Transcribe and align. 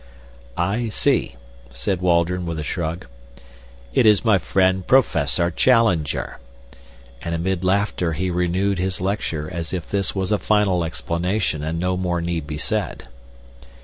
"I 0.57 0.89
see!" 0.89 1.35
said 1.69 2.01
Waldron, 2.01 2.47
with 2.47 2.57
a 2.57 2.63
shrug. 2.63 3.05
"It 3.93 4.07
is 4.07 4.25
my 4.25 4.39
friend 4.39 4.87
Professor 4.87 5.51
Challenger," 5.51 6.39
and 7.21 7.35
amid 7.35 7.63
laughter 7.63 8.13
he 8.13 8.31
renewed 8.31 8.79
his 8.79 8.99
lecture 8.99 9.47
as 9.53 9.73
if 9.73 9.87
this 9.91 10.15
was 10.15 10.31
a 10.31 10.39
final 10.39 10.83
explanation 10.83 11.61
and 11.63 11.79
no 11.79 11.97
more 11.97 12.19
need 12.19 12.47
be 12.47 12.57
said. 12.57 13.09